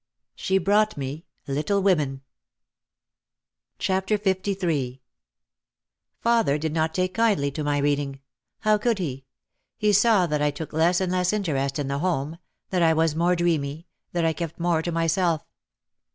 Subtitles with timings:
[0.33, 2.23] She brought me "Little Women."
[3.77, 5.01] 254 OUT OF THE SHADOW LIII
[6.19, 8.19] Father did not take kindly to my reading.
[8.61, 9.25] How could he!
[9.77, 12.39] He saw that I took less and less interest in the home,
[12.71, 15.45] that I was more dreamy, that I kept more to myself.